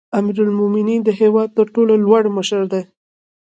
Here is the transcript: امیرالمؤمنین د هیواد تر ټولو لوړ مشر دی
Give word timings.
امیرالمؤمنین 0.19 1.01
د 1.03 1.09
هیواد 1.19 1.49
تر 1.57 1.67
ټولو 1.75 1.93
لوړ 2.05 2.23
مشر 2.37 2.63
دی 2.71 2.81